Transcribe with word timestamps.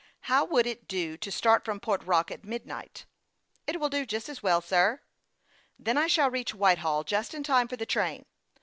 How 0.21 0.45
would 0.45 0.65
it 0.65 0.87
do 0.87 1.15
to 1.17 1.31
start 1.31 1.63
from 1.63 1.79
Port 1.79 2.01
Rock 2.03 2.31
at 2.31 2.43
mid 2.43 2.65
night?"" 2.65 3.05
It 3.67 3.79
will 3.79 3.87
do 3.87 4.03
just 4.03 4.29
as 4.29 4.41
well, 4.41 4.59
sir.''" 4.59 5.03
Then 5.77 5.95
I 5.95 6.07
shall 6.07 6.31
reach 6.31 6.55
Whitehall 6.55 7.03
just 7.03 7.35
in 7.35 7.43
time 7.43 7.67
for 7.67 7.77
the 7.77 7.85
train. 7.85 8.25